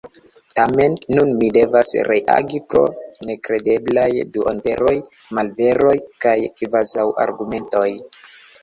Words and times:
Tamen 0.59 0.95
nun 1.15 1.33
mi 1.41 1.49
devas 1.57 1.91
reagi 2.07 2.63
pro 2.71 2.81
nekredeblaj 3.31 4.09
duonveroj, 4.39 4.95
malveroj 5.41 5.95
kaj 6.27 6.37
kvazaŭargumentoj. 6.63 7.89